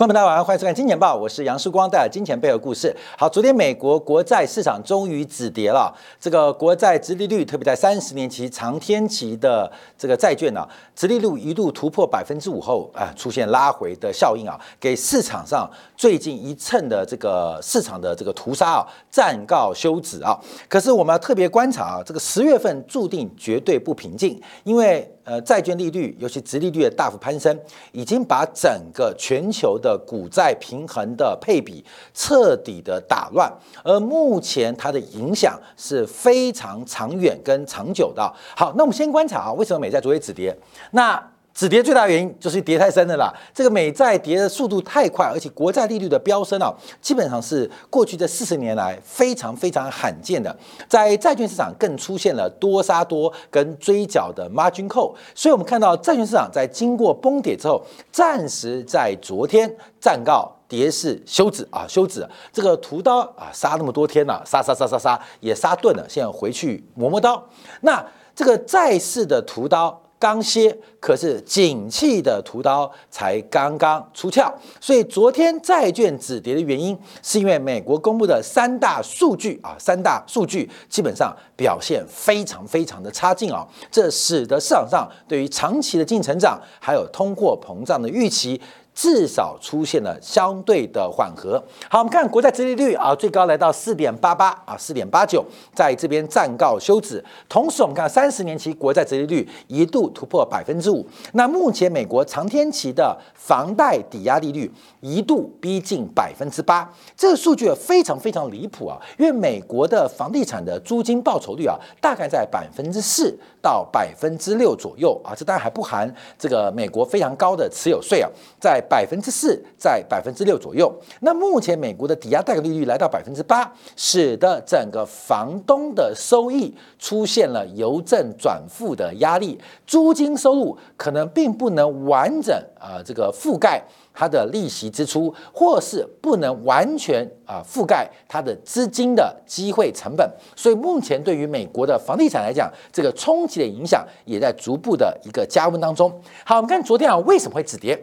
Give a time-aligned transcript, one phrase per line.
[0.00, 2.96] 观众朋友大家晚上，欢迎收看《金钱报》，我是杨世光，带来金钱背后故事。
[3.18, 10.66] 好，昨天美国国债市场终于止跌了，这个国债殖利率，特别在三十年期长天期的这个债券呢、
[10.96, 20.34] 殖利率一度突破百分之五后啊，出现拉回的效应啊，给市场上最近一蹭的这个市场的这个屠杀啊，暂告休止啊。
[20.66, 27.56] 可是我们要特别观察啊，这个十月份注定绝对不平静，因为呃债券利率，尤其殖利率的大幅攀升，
[27.92, 33.52] 已经把整个全球的股债平衡的配比彻底的打乱，
[33.84, 38.22] 而目前它的影响是非常长远跟长久的。
[38.56, 40.56] 好，那我们先观察啊，为什么美债昨天止跌？
[40.92, 46.72] 那止跌最大原因就是跌太深了啦，这个美债跌的速度太快，而且国债利率的飙升啊，
[47.02, 50.56] 基本上是过去这四十年来非常非常罕见的，
[50.88, 60.50] 在债券市场更出现了多杀多跟追缴的 margin call，所以我们看到债券市场在经过崩跌之后，暂时在昨天暂告。
[60.70, 62.24] 跌势休止啊，休止！
[62.52, 67.44] 这个屠刀啊，杀那么多天了、杀杀杀杀杀，也杀钝了，现在回去磨磨刀。
[67.80, 74.52] 那这个债市的屠刀刚歇，可是景气的屠刀才刚刚出鞘。
[74.78, 88.60] 所以昨天债券止跌的原因，是因为美国公布的三大数据啊，三大数据基本上表现非常非常的差劲啊，这使得市场上对于长期的净成长还有通货膨胀的预期。
[89.00, 91.56] 至少出现了相对的缓和。
[91.88, 95.42] 好，我们看国债殖利率啊，最高来到四点八八啊，四点八九，
[95.74, 97.24] 在这边暂告休止。
[97.48, 101.06] 同时，我们看三十年期国债殖利率一度突破百分之五。
[101.32, 109.00] 那目前美国长天期的房贷抵押利率一度逼近百分之八，这个数据非常非常离谱啊！
[109.18, 118.28] 因为美国的房地产的租金报酬率啊，大概在百分之四到百分之六左右啊，这当然还不含这个美国非常高的持有税啊，
[118.60, 118.84] 在。
[118.90, 120.92] 百分之四，在百分之六左右。
[121.20, 133.80] 那目前美国的抵押贷款利率来到百分之八，使得整个房东的收益出现了由正转负的压力，租金收入可能并不能完整啊这个覆盖
[134.12, 140.28] 它的利息支出，或是不能完全啊覆盖它的资金的机会成本。
[140.54, 146.10] 所以目前对于美国的房地产来讲，这个冲击的影响也在逐步的一个加温当中。
[146.44, 147.98] 好，我们看昨天啊为什么会止跌？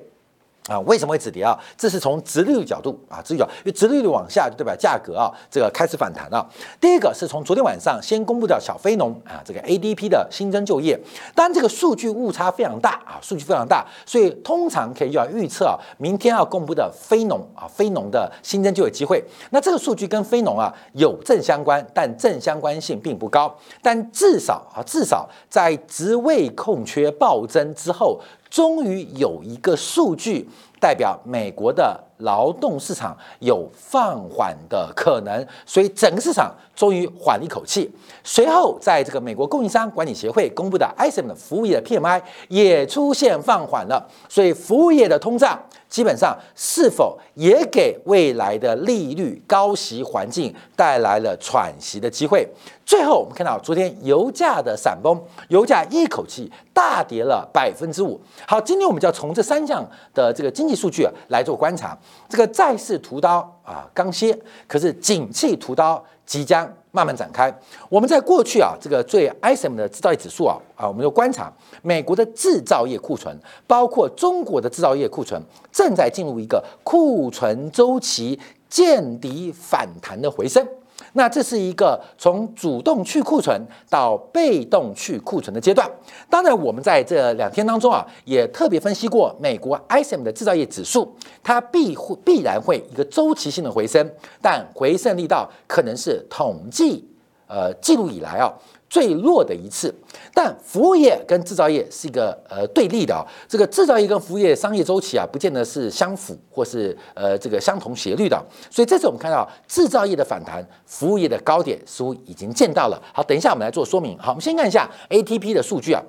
[0.67, 1.57] 啊，为什么会止跌啊？
[1.77, 6.45] 这是从直利率角度啊，直利率，因为直利率往下就代表价格啊，这个开始反弹了。
[6.79, 10.99] 第一个是从昨天晚上先公布的小非农啊，这个 ADP 的新增就业，
[11.33, 19.23] 当然这个数据误差非常大啊，数据非常大，所以通常可以要预测啊，明天要公布的非农啊，非农的新增就业机会。
[19.51, 23.55] 那这个数据跟非农啊有正相关，但正相关性并不高。
[23.81, 28.19] 但至少啊，至少在职位空缺暴增之后。
[28.49, 30.47] 终于有一个数据
[30.79, 37.91] 代表美国的劳动市场有放缓的可能，所以整个市场终于缓了一口气。
[38.23, 52.47] 随后，在这个美国供应商管理协会公布的 ISM 的服务业 PMI 也出现放缓了，所以服务业的通胀基本上是否也给未来的利率高息环境带来了喘息的机会？
[52.87, 58.17] 最后，我们看到昨天油价的闪崩，油价一口气大跌了百分之五。
[58.47, 61.97] 好，今天我们就要从这三项的这个经济数据啊来做观察。
[62.29, 64.33] 这个债市屠刀啊刚歇，
[64.69, 67.53] 可是景气屠刀即将慢慢展开。
[67.89, 73.37] 我们在过去啊这个最 ISM 的制造业指数啊啊，我们就观察美国的制造业库存，
[73.67, 75.41] 包括中国的制造业库存，
[75.73, 80.65] 正在进入一个库存周期见底反弹的回升。
[81.13, 83.59] 那这是一个从主动去库存
[83.89, 85.89] 到被动去库存的阶段。
[86.29, 94.09] 当然，我们在这两天当中啊，也特别分析过美国 ISM 的制造业指数，它必会必然会一个周期性的回升，
[94.41, 97.07] 但回升力道可能是统计
[97.47, 98.53] 呃记录以来啊。
[98.89, 99.93] 最弱的一次，
[100.33, 103.25] 但服务业跟制造业是一个呃对立的啊。
[103.47, 108.41] 这个制造业跟服务业商业周期啊，不见得是相符或是呃这个相同斜率的。
[108.69, 113.01] 所以这次我们看到制造业的反弹，服务业的高点似乎已经见到了。
[113.13, 114.17] 好，等一下我们来做说明。
[114.17, 116.01] 好，我们先看一下 ATP 的数据啊。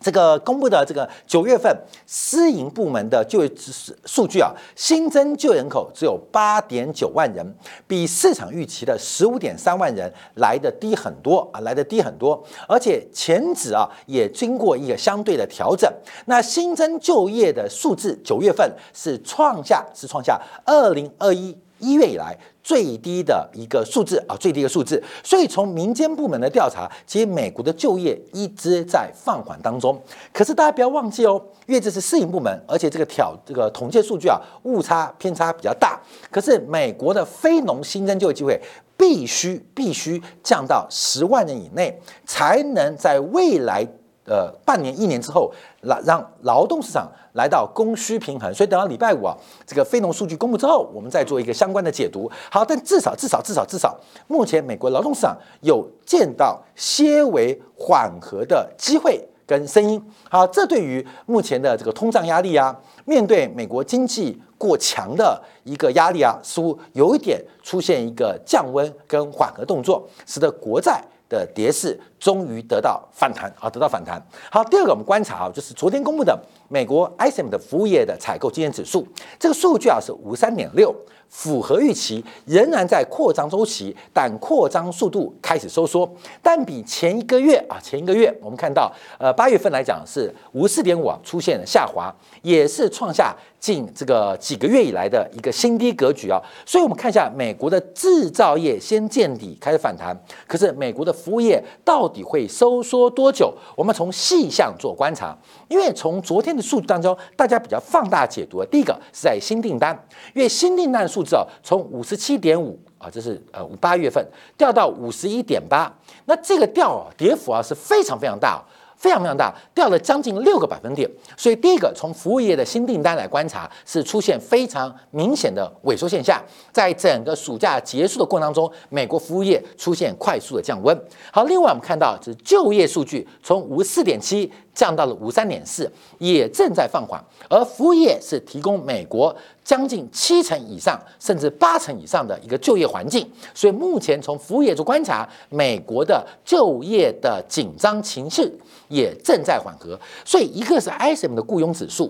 [0.00, 1.74] 这个公布的这个九月份
[2.06, 7.54] 私营部门的就业数数据啊，新增就业人口只有八点九万人，
[7.86, 15.90] 比市场预期的十五点三万人来的低很多啊，来的低很多，而且前值啊也经过一个相对的调整。
[16.26, 21.56] 那新增就业的数字九月份是创下是创下二零二一。
[21.78, 22.34] 一月以来
[22.66, 25.00] 最低的一个数字啊，最低的数字。
[25.22, 29.96] 所以从民间部门的调查，其实美国的就业一直在放缓当中。
[30.32, 36.00] 可是大家不要忘记哦，因为这是私营部门，而且这个挑这个统计数据啊，误差偏差比较大。
[36.28, 38.60] 可是美国的非农新增就业机会
[38.96, 41.96] 必须必须降到十万人以内，
[42.26, 43.86] 才能在未来。
[44.26, 45.52] 呃，半年、一年之后，
[45.82, 48.52] 来让劳动市场来到供需平衡。
[48.52, 52.30] 所以等到礼拜五啊，这个非农数据公布之后，我们再做一个相关的解读。
[52.50, 53.96] 好，但至少、至少、至少、至少，
[54.26, 60.02] 目前美国劳动市场有见到些微缓和的机会跟声音。
[60.28, 71.00] 好，这对于目前的这个通胀压力啊，面对美国经济过强的一个压力啊，似乎有一点出现一个降温跟缓和动作，使得国债。
[71.28, 74.20] 的跌势终于得到反弹啊，得到反弹。
[74.50, 79.06] 好，第二个我们观察啊，就是昨天公布的美国 ISM 的服务业的采购经验指数，
[79.38, 80.94] 这个数据啊是五三点六。
[81.28, 86.08] 符合预期，仍然在扩张周期，但扩张速度开始收缩。
[86.40, 96.40] 但比前一个月啊，前一个月我们看到，呃，八月份来讲是五四点五啊，出现了下滑，也是创下近这个几个月以来的一个新低格局啊。
[96.64, 100.16] 所以，我们看一下美国的制造业先见底，开始反弹。
[100.46, 103.52] 可是，美国的服务业到底会收缩多久？
[103.74, 105.36] 我们从细项做观察，
[105.68, 108.64] 因为从昨天的数据当中，大家比较放大解读。
[108.66, 109.98] 第一个是在新订单，
[110.34, 111.06] 因为新订单。
[111.06, 114.26] 数字啊，从五十七点五啊，这是呃五八月份
[114.56, 115.92] 掉到五十一点八，
[116.24, 118.62] 那这个掉啊，跌幅啊是非常非常大。
[118.98, 121.06] 非常非常大，掉了将近六个百分点。
[121.36, 126.42] 所以第一个从服务业的新订单来观察，是出现非常明显的萎缩现象。
[126.72, 130.98] 在整个暑假结束的过程当中，美国服务业出现快速的降温。
[131.30, 137.20] 好，另外我们看到是就业数据从五十四点七降到了五三点四，也正在放缓。
[137.48, 139.34] 而服务业是提供美国
[139.64, 143.28] 将近七成以上，甚至八成以上的一个就业环境。
[143.54, 148.52] 所以目前从服务业做观察，美国的就业的紧张情绪。
[148.88, 152.08] 也正在缓和，所以一个是 ISM 的雇佣指数，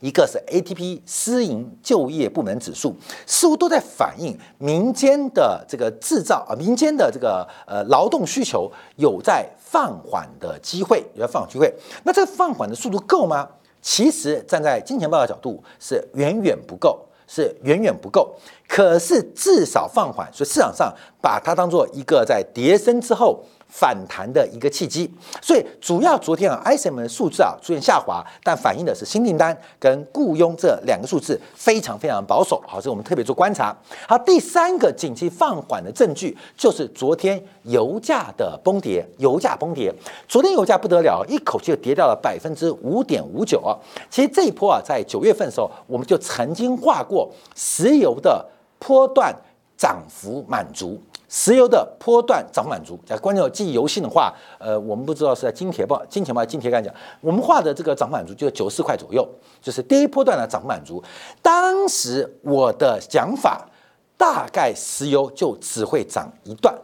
[0.00, 2.94] 一个是 ATP 私营就业部门指数，
[3.26, 11.72] 似乎都在反映民间的这个制造啊，民间的这个呃劳动需求有在放缓的机会，有在放缓机会。
[12.04, 13.48] 那这个放缓的速度够吗？
[13.82, 18.34] 其实站在金钱豹的角度是远远不够，是远远不够。
[18.68, 23.42] 可是至少放缓，所以市场上把它当做一个在跌升之后。
[23.68, 25.08] 反弹的一个契机，
[25.42, 32.60] 所以主要昨天啊，ISM 的数字啊出现下滑，但反映的是新订单跟雇佣这两个数字非常非常保守。
[32.66, 33.76] 好，这我们特别做观察。
[34.08, 39.94] 好，第三个景气放缓的证据就是昨天油价的崩跌，油价崩跌。
[40.26, 43.76] 昨天油价不得了，一口气就跌掉了百分之五点五九啊。
[44.10, 48.44] 其实这一波啊，在九月份的时候，我们就曾经画过石油的
[48.78, 49.34] 波段
[49.76, 51.00] 涨幅满足。
[51.28, 59.28] 石油的波段涨满足，假如观众记忆犹新的话，呃，我们不知道是在金铁报、金钱报、金铁杆讲，我们画的这个涨满足就是九十四块左右，
[59.60, 61.04] 就是第一波段的涨满足。
[61.42, 63.68] 当时我的讲法，
[64.16, 66.74] 大概石油就只会涨一段，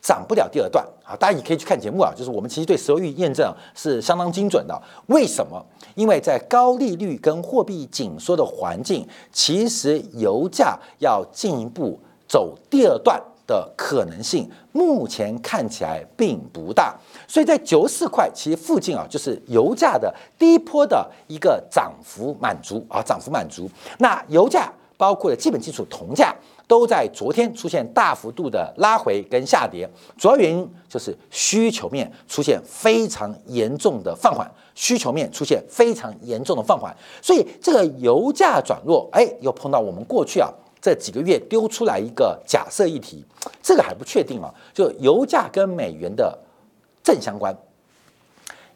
[0.00, 1.16] 涨不了第二段啊。
[1.16, 4.80] 大家也可以去看节目啊，就是我们其实对石油预验证是相当精准的。
[5.08, 5.60] 为什么？
[5.96, 11.98] 因为在高利率跟货币紧缩的环境，其实油价要进一步
[12.28, 13.20] 走第二段。
[13.52, 16.96] 的可能性目前看起来并不大，
[17.28, 23.68] 所以在九四块其实附近啊，就是油价的低坡的一个涨幅满足啊，涨幅满足。
[23.98, 26.34] 那油价包括了基本基础铜价
[26.66, 29.86] 都在昨天出现大幅度的拉回跟下跌，
[30.16, 40.48] 主要原因就是需求面出现非常严重的放缓，需求面出现非常严重的放缓，所以这个油价转弱，哎，又碰到我们过去啊。
[40.82, 43.24] 这几个月丢出来一个假设议题，
[43.62, 44.52] 这个还不确定啊。
[44.74, 46.36] 就油价跟美元的
[47.04, 47.56] 正相关，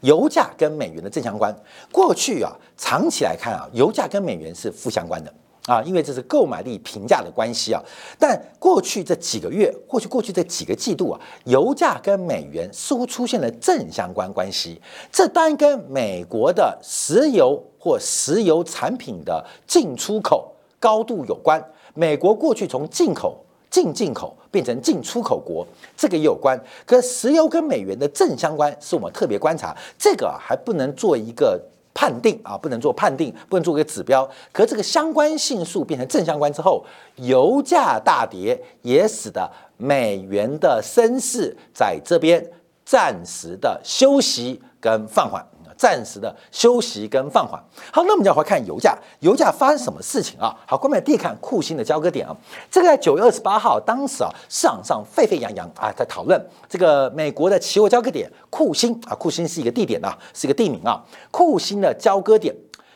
[0.02, 1.52] 油价跟美元的正相关。
[1.90, 5.34] 过去啊，长期来看啊，油价跟美元是负相关的
[5.66, 7.82] 啊，因为这是购买力平价的关系啊。
[8.20, 14.80] 但过去这几个月，或许过去这几个季度啊，油价跟美元似乎出现了正相关关系。
[15.10, 21.60] 这当然跟美国的石油或石油产品的进出口高度有关。
[21.96, 23.36] 美国过去从进口
[23.68, 26.58] 进进口变成进出口国，这个也有关。
[26.86, 31.60] 可石油跟美元的正相关是我们特别观察，这个还不能做一个
[31.92, 34.28] 判定啊，不能做判定，不能做个指标。
[34.52, 36.84] 可这个相关性数变成正相关之后，
[37.16, 42.44] 油价大跌也使得美元的升势在这边
[42.84, 45.44] 暂时的休息跟放缓。
[45.76, 47.62] 暂时的休息跟放缓。
[47.92, 50.56] 好，那我们就要看油价，油价发生什么事情啊？
[50.66, 52.35] 好，关门第一看库欣的交割点啊，
[52.71, 62.54] 这个在九月二十八号，当时啊市场上沸沸扬扬啊，在讨论这个美国的期货交割点库欣啊，库欣是一个地点啊，是一个地名啊，库欣的交割点，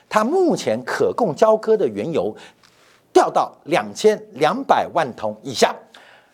[0.08, 2.34] 它目前可供交割的原油
[3.12, 5.74] 掉到两千两百万桶以下。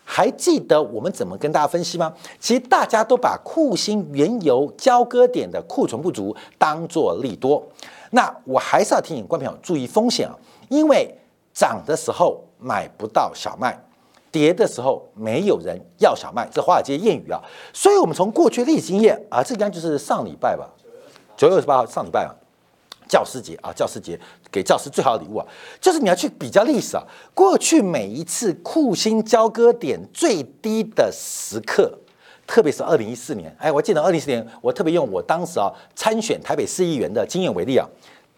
[0.09, 2.13] 还记得我们怎么跟大家分析吗？
[2.39, 7.61] 其实大家都把库欣原油交割点的库存不足当做利多。
[8.11, 10.33] 那我还是要提醒观众朋友注意风险啊，
[10.69, 11.13] 因为
[11.53, 13.77] 涨的时候买不到小麦，
[14.31, 17.41] 跌的时候没有人要小麦，这华尔街谚语啊。
[17.73, 20.69] 所以我们从过去历史经验啊，这应该就是上礼拜吧，
[21.35, 22.31] 九月二十八号上礼拜啊。
[23.07, 24.19] 教师节啊，教师节
[24.51, 25.45] 给教师最好的礼物啊，
[25.79, 27.03] 就是你要去比较历史啊。
[27.33, 31.91] 过去每一次库欣交割点最低的时刻，
[32.45, 37.87] 特别是二零一四年，哎，我记得二零一四年，我特别用我当时啊参选台北市议员的经验为例啊，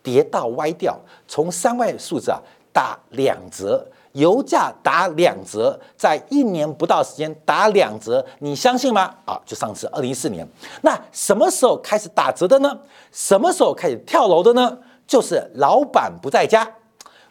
[0.01, 2.39] 跌到歪掉，从三位数字啊
[2.71, 3.85] 打两折。
[4.13, 9.13] 油价打两折，在一年不到时间打两折，你相信吗？
[9.25, 10.47] 啊，就上次二零一四年，
[10.81, 12.77] 那什么时候开始打折的呢？
[13.11, 14.77] 什么时候开始跳楼的呢？
[15.05, 16.67] 就是老板不在家，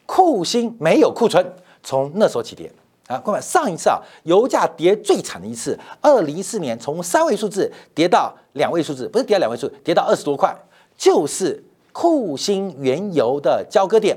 [0.06, 1.44] 库欣没有库存，
[1.82, 2.72] 从那时候起跌
[3.06, 3.18] 啊。
[3.18, 10.56] 各位，上一次啊，油价跌最惨的一次，二零一四年从三位数字跌到两位数字，不是跌到两位数，跌到二十多块，
[10.96, 14.16] 就是库欣原油的交割点。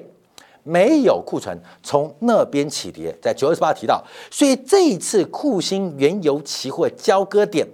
[0.64, 7.68] 没有库存，从那边起跌，在九月十八提到，所以这一次库欣原油期货交割点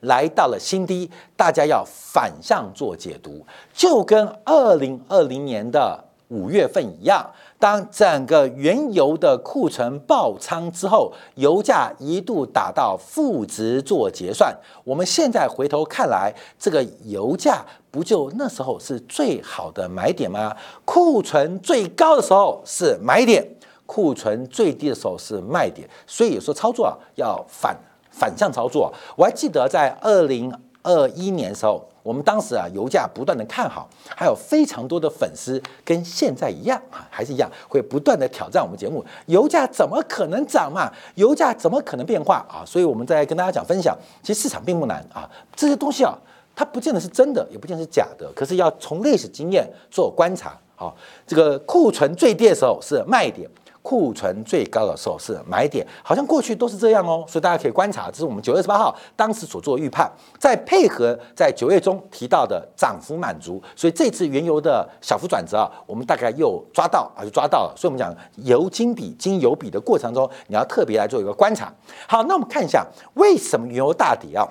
[0.00, 3.44] 来到了新低，大家要反向做解读，
[3.74, 7.30] 就跟二零二零年的五月份一样。
[7.60, 14.56] 当整个原油的库存爆仓之后，油价一度打到负值做结算。
[14.82, 20.56] 我们现在回头看来，这个油价不就那时候是最好的买点吗？
[20.86, 23.46] 库存最高的时候是买点，
[23.84, 25.86] 库存最低的时候是卖点。
[26.06, 27.76] 所以有时候操作啊，要反
[28.10, 28.90] 反向操作。
[29.14, 30.50] 我还记得在二零
[30.82, 31.86] 二一年的时候。
[32.02, 39.04] 我们当时啊，油价不断的看好，还有非常多的粉丝跟现在一样啊，还是一样会不断的挑战我们节目。
[39.26, 40.90] 油价怎么可能涨嘛？
[41.16, 42.64] 油价怎么可能变化啊？
[42.64, 46.16] 所以我们在跟大家讲分享，其实市场并不难啊，这些东西啊，
[46.54, 50.92] 它不见得是真的，也不见得是假的，可是要从历史经验做观察啊。
[51.26, 53.48] 这个库存最低的时候是卖点。
[53.82, 67.74] 库存最高的时候是买点，好像过去都是这样哦，所以大家可以观察，这是我们九月十八号当时所做预判，再配合在九月中提到的涨幅满足，所以这次原油的小幅转折啊，我们大概又抓到啊，就抓到了。
[67.76, 71.72] 所以我们讲油金比金油比的过程中，你要特别来做一个观察。
[72.06, 74.46] 好，那我们看一下为什么原油大跌啊？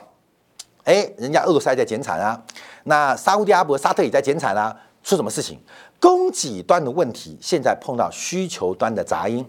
[0.86, 2.42] 哎，人家俄罗斯在减产啊，
[2.86, 5.60] 那沙特阿伯、沙特也在减产啊，出什么事情？
[6.00, 9.46] 供给端的问题，现在碰到需求端的杂音，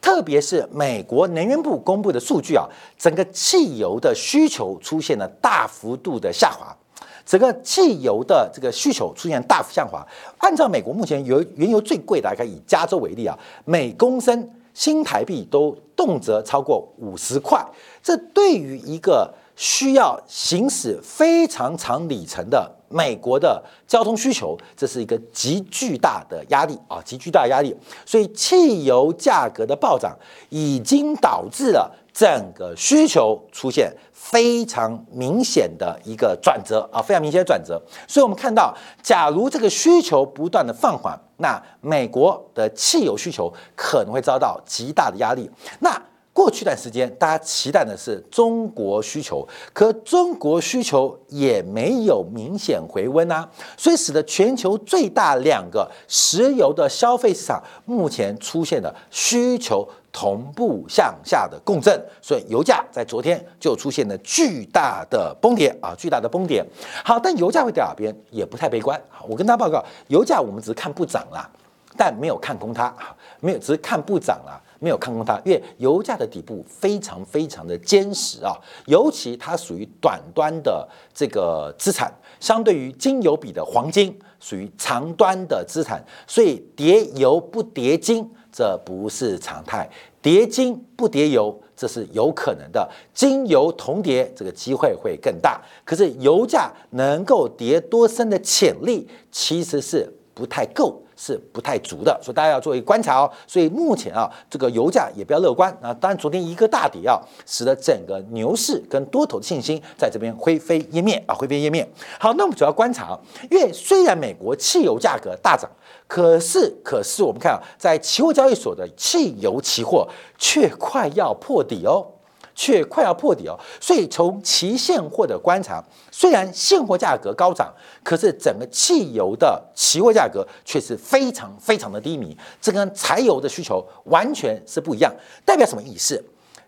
[0.00, 2.68] 特别是美国能源部公布的数据啊，
[2.98, 6.76] 整个汽油的需求出现了大幅度的下滑，
[7.24, 10.06] 整个汽油的这个需求出现大幅下滑。
[10.38, 17.64] 按照美国目前油原油最贵的，大概以加州为例啊，每公升新台币都动辄超过五十块，
[18.02, 22.70] 这对于一个需要行驶非常长里程的。
[22.90, 27.76] 美国的交通需求，这是一个极巨大的压力啊，极巨大的压力。
[28.06, 30.16] 所以汽油价格的暴涨，
[30.48, 37.82] 已经导致了整个需求出现非常明显的一个转折啊，非常明显的转折。
[38.06, 45.50] 所以我们看到，假如这个需求不断的放缓，那美国的汽油需求可能会遭到极大的压力。
[45.80, 46.00] 那
[46.34, 66.66] 过去一段时间，大家期待的是中国需求，可中国需求也没有明显回温啊，所以使得全球最大两个石油的消费市场目前出现了需求同步向下的共振，所以油价在昨天就出现了巨大的崩跌啊，巨大的崩跌。
[67.04, 69.00] 好，但油价会掉哪边也不太悲观。
[69.28, 71.48] 我跟大家报告，油价我们只是看不涨啦，
[71.96, 72.92] 但没有看空它，
[73.38, 74.60] 没有只是看不涨啦。
[74.80, 78.52] 没有看空它，因为油价的底部非常非常的坚实啊，
[78.86, 89.88] 尤其它属于短端的这个资产，相对于金油比的黄金属于长端的资产，所以叠油不叠金，这不是常态；
[90.20, 92.88] 叠金不叠油，这是有可能的。
[93.14, 95.62] 金油同叠，这个机会会更大。
[95.84, 101.00] 可是油价能够跌多深的潜力，其实是不太够。
[101.16, 103.30] 是不太足的，所以大家要做一观察哦。
[103.46, 105.92] 所以目前啊，这个油价也比较乐观啊。
[105.94, 111.88] 当然，昨天一个大跌啊，使得整个牛市跟多头的信心在这边灰飞烟灭啊，灰飞烟灭。
[112.18, 115.70] 好，那我们主要观察啊，因为虽然美国汽油价格大涨，
[116.06, 122.06] 可是可是我们看啊，在期货交易所的汽油期货却快要破底哦。
[122.54, 135.12] 却快要破底哦，所以从期现货的观察，虽然现货价格高涨，可是整个汽油的期货价格却是非常非常的低迷，这跟柴油的需求完全是不一样。
[135.44, 136.22] 代表什么意思？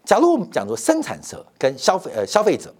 [0.04, 2.72] 假如我们讲说生产者跟消费呃消费者。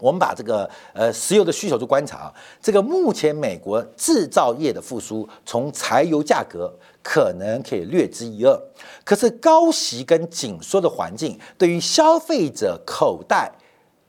[0.00, 6.72] 我们把这个呃石油的需求做观察，这个目前美国制造业的复苏，从柴油价格
[7.10, 8.54] 可能可以略知一二。
[9.02, 13.50] 可是高息跟紧缩的环境，对于消费者口袋、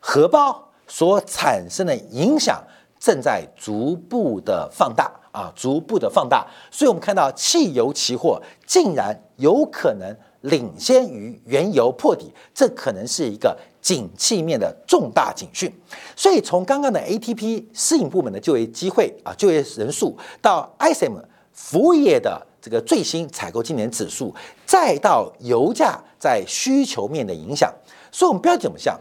[0.01, 2.61] 荷包所产生的影响，
[2.99, 6.45] 正在逐步的放大啊，逐步的放大。
[6.69, 13.57] 所以我们看到汽油期货竟然有可能领先于原油破底，这可能是一个。
[13.81, 15.73] 景气面的重大警讯，
[16.13, 21.13] 所以从刚刚的 ATP 私营部门的就业机会啊，就业人数到 ISM
[21.53, 24.33] 服务业的这个最新采购今年指数，
[24.65, 27.73] 再到油价在需求面的影响，
[28.11, 28.99] 所以我们标题怎么像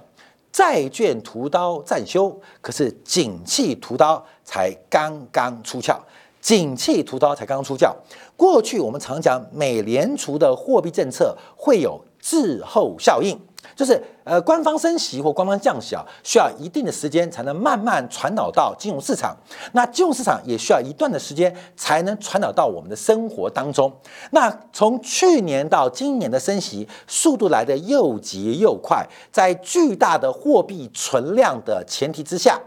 [0.53, 5.99] 债券屠刀暂休，可是景气屠刀才刚刚出鞘，
[6.41, 7.95] 景气屠刀才刚刚出鞘。
[8.37, 13.38] 过去我们常讲美联储的货币政策会有滞后效应。
[13.78, 19.37] 就是呃，官方升息或官方降息啊，需要一定的时间才能慢慢传导到金融市场。
[19.70, 23.90] 那金融市场也需要一段的时间才能传导到我们的生活当中。
[24.32, 32.61] 那从去年到今年的升息速度来的又急又快，在巨大的货币存量的前提之下，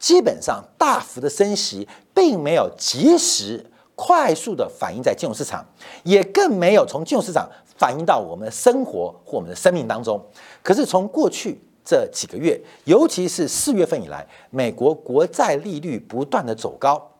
[0.00, 3.64] 基本上大幅的升息并没有及时
[3.94, 5.64] 快速的反映在金融市场，
[6.02, 7.48] 也更没有从金融市场。
[7.80, 10.22] 反映到我们的生活或我们的生命当中。
[10.62, 17.10] 可是从过去这几个月，尤其是四月份以来，美国国债利率不断的走高，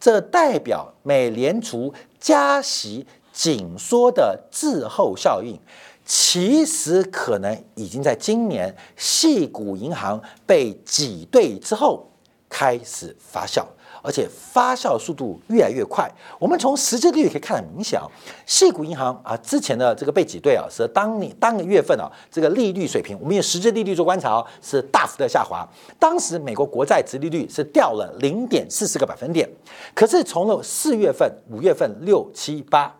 [0.00, 5.56] 这代表美联储加息紧缩的滞后效应，
[6.04, 12.10] 其实可能已经在今年细股银行被挤兑之后
[12.48, 13.64] 开始发酵。
[14.08, 16.10] 而且发酵速度越来越快。
[16.38, 18.08] 我们从实际利率可以看得明显啊，
[18.46, 25.68] 细股银行啊，之前的这个被挤兑啊，是当你当个月份啊，这个利率水平，我们用实际利率做观察哦，是大幅的下滑。
[25.98, 29.46] 当时美国国债殖利率是掉了零点四四个百分点，
[29.94, 32.90] 可是从了四月份、五月份、六七八，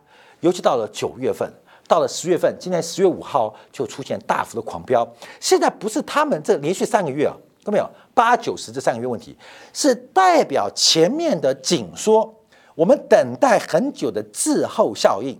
[0.40, 1.50] 尤其到了九月份，
[1.86, 5.10] 到了十月份，今年十月五号就出现大幅的狂飙。
[5.40, 7.34] 现在不是他们这连续三个月啊。
[7.64, 7.90] 看到没有？
[8.18, 9.38] 八九十这三个月问题，
[9.72, 12.34] 是代表前面的紧缩，
[12.74, 15.38] 我们等待很久的滞后效应，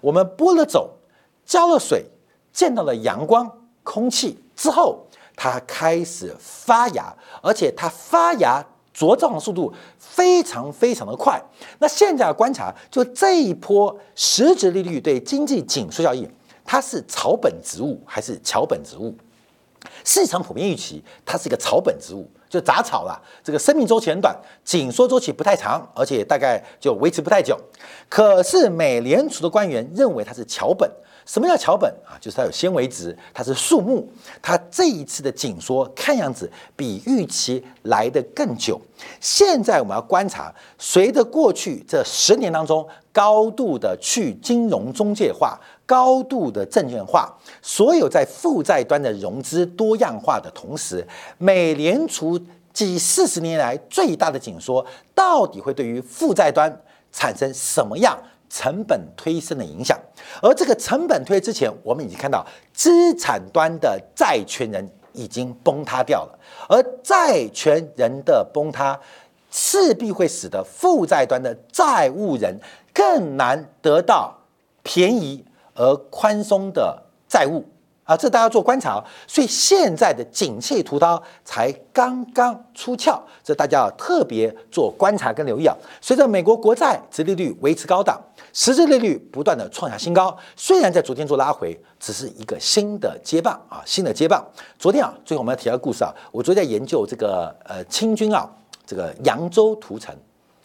[0.00, 0.88] 我们播了种，
[1.44, 2.06] 浇了水，
[2.52, 3.50] 见到了阳光、
[3.82, 7.12] 空气之后，它开始发芽，
[7.42, 8.64] 而且它发芽
[8.96, 11.42] 茁壮的速度非常非常的快。
[11.80, 16.30] 那现在观察，就这一波实质利率对经济紧缩效应，
[16.64, 19.12] 它是草本植物还是桥本植物？
[20.04, 23.20] 市场普遍预期它是一个草本植物，就杂草啦。
[23.42, 27.58] 这个生命周期很短，紧缩周期不太长，而且大概就维持不太久。
[28.08, 30.90] 可是美联储的官员认为它是桥本。
[31.26, 32.18] 什么叫桥本啊？
[32.20, 34.10] 就是它有纤维质，它是树木。
[34.42, 38.80] 它这一次的紧缩看样子比预期来得更久。
[39.20, 45.60] 现在我们要观察，随着过去这十年当中高度的去金融中介化。
[45.90, 47.28] 高度的证券化，
[47.60, 51.04] 所有在负债端的融资多样化的同时，
[51.36, 52.38] 美联储
[52.72, 58.16] 近四十年来最大的紧缩，到底会对于负债端产生什么样
[58.48, 59.98] 成本推升的影响？
[60.40, 68.96] 而这个成本推之前，我们已经看到资产端的债权人已经崩塌掉了，而债权人的崩塌，
[69.50, 72.56] 势必会使得负债端的债务人
[72.94, 74.32] 更难得到
[74.84, 75.44] 便宜。
[75.74, 77.64] 而宽松的债务
[78.04, 85.76] 啊，这大家做观察，所以现在的景气屠刀才刚刚出鞘，这大家要特别做观察跟留意啊。
[86.00, 88.20] 随着美国国债殖利率维持高档，
[88.52, 94.44] 实质利率不断的创下新高，虽然在昨天做拉回，只是一个新的接棒啊，新的接棒。
[94.76, 98.50] 昨天啊，最后我们要提到故事啊，我昨天在研究这个呃清军啊，
[98.84, 100.12] 这个扬州屠城。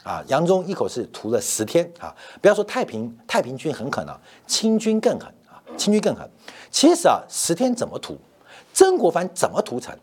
[0.06, 2.15] 啊，扬州一口是屠了十天啊！
[2.39, 5.58] 不要说太平太平军很狠了，清军更狠啊！
[5.76, 6.30] 清军更狠。
[6.70, 8.15] 其实啊，十天怎么屠？
[8.72, 9.98] 曾国藩怎么屠城？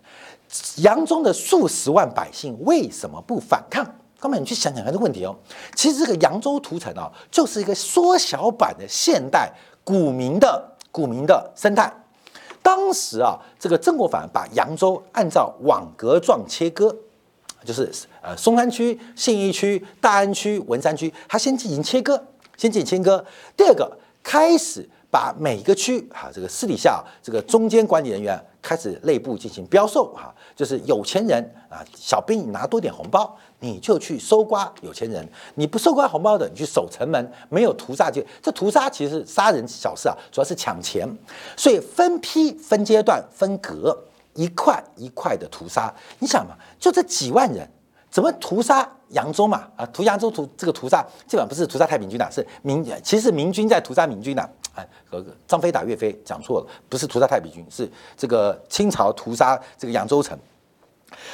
[0.79, 3.87] 扬州的数十万百姓为什么不反抗？
[4.19, 5.37] 哥们，你去想想看这个问题哦。
[5.77, 9.53] 其实这个扬州屠城啊，就是一个缩小版的现代
[9.85, 11.93] 股民的股民的生态。
[12.61, 16.93] 当时啊，这个曾国藩把扬州按照网格状切割，
[17.64, 22.20] 就是呃松山区、信义区、大安区、文山区，他先进行切割，
[22.57, 23.25] 先进行切割。
[23.57, 33.37] 第二个，开始把每个区啊，这个私底下这个中间管理人员开始内部进行标售哈，就是有钱人啊，小兵你拿多点红包。
[33.64, 41.09] 你就去搜刮有钱人，你不搜刮红包的，你去守城门，没有屠杀就这屠杀其实是杀人小事啊，主要是抢钱，
[41.57, 43.96] 所以分批、分阶段、分格，
[44.35, 45.92] 一块一块的屠杀。
[46.18, 47.68] 你想嘛，就这几万人，
[48.11, 49.68] 怎么屠杀扬州嘛？
[49.77, 54.49] 啊，屠扬州屠这个屠杀，基本上不是屠杀太平军呐，是明其实明军在屠杀明军呐。
[54.75, 54.88] 哎，
[55.47, 60.38] 张飞打岳飞讲错了，不是屠杀太平军，是这个清朝屠杀这个扬州城。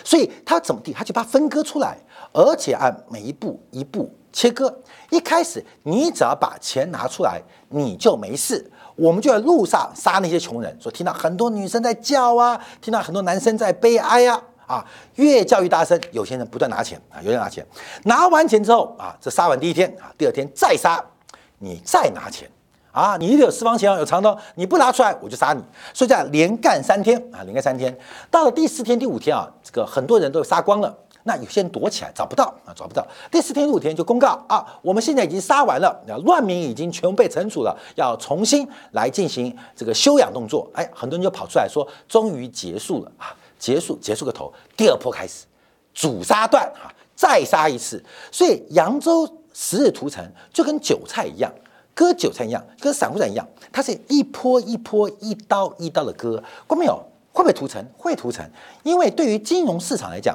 [0.03, 1.97] 所以他怎么地，他就把它分割出来。
[2.33, 4.73] 而且按每一步一步切割，
[5.11, 8.71] 一开始你只要把钱拿出来，你就没事。
[8.95, 16.01] 我们就在路上杀那些穷人，说听到很多女生在叫啊，听到很多男生在悲哀啊，啊，越叫越大声。
[16.13, 17.67] 有些人不断拿钱啊，有人拿钱，
[18.05, 21.05] 拿完钱之后啊，这杀完第一天啊，第二天再杀，
[21.59, 22.49] 你再拿钱
[22.93, 25.61] 啊，你一定有私房钱啊有长刀，你不拿出来我就杀你。
[25.93, 27.93] 所以这样连干三天啊，连干三天，
[28.31, 30.97] 到了第四天、第五天啊，这个很多人都杀光了。
[31.29, 33.07] 那有些人躲起来找不到啊，找不到。
[33.31, 40.67] 第四天、第五天就公告啊，我们现在已经杀完了，乱民已经全部被惩处了，要重新来进行这个休养动作。
[40.73, 44.51] 哎，很多人就跑出来说，终于结束了啊，结束，结束个头。
[44.75, 45.45] 第二波开始，
[45.93, 48.03] 主杀段啊，再杀一次。
[48.33, 51.53] 所以扬州十日屠城就跟韭菜一样，
[51.93, 56.43] 割韭菜一样，跟散户战一样，它是一波一波、一刀一刀的割。
[56.67, 56.95] 关没有？
[57.35, 57.85] 会不会屠城？
[57.99, 58.51] 会屠城，
[58.83, 60.35] 因为对于金融市场来讲。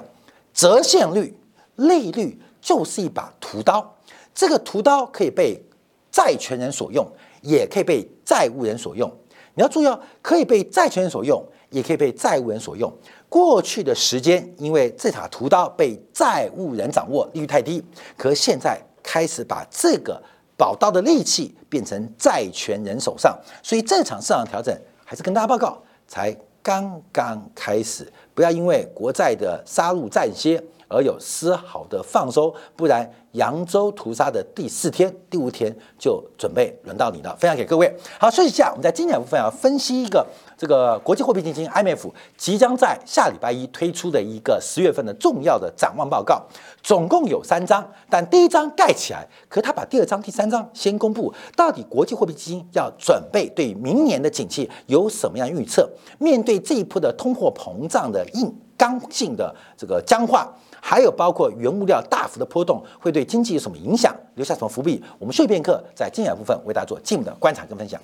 [0.53, 1.35] 折现率、
[1.75, 3.95] 利率就是一把屠刀，
[4.33, 5.61] 这个屠刀可以被
[6.11, 7.05] 债权人所用，
[7.41, 9.11] 也可以被债务人所用。
[9.55, 12.91] 你要注意哦，可以被债权人所用，也可以被债务人所用。
[13.29, 17.83] 过去的时间，因为这把屠刀被债务人掌握，利率太低，
[18.17, 20.21] 可现在开始把这个
[20.57, 28.11] 宝刀的利器变成债权人手上，所以这场市场调整还是跟大家报告，才刚刚开始。
[28.33, 37.35] 不要因为国债的杀戮战歇而有丝毫的放松，不然扬州屠杀的第四天、第五天就准备轮到你了。
[37.37, 37.95] 分享给各位。
[38.19, 40.25] 好，休息一下，我们在精简部分要分析一个
[40.57, 46.43] 这个国际货币基金 IMF 即将在下礼拜一推出的一个十月份的重要的展望报告，
[46.81, 55.89] 总共有三章，但第一章盖起来，可他把第二章、第三章先公布，到底国际货币基金要准备对明年的景气有什么样预测？
[56.19, 60.53] 面对这一波的通货膨胀的硬刚性的这个僵化。
[60.85, 65.01] 还有包括原物料大幅的波动会对经济有什么影响，留下什么伏笔？
[65.19, 68.01] 我们休片刻，在精彩部分为大家做进一步的观察跟分享。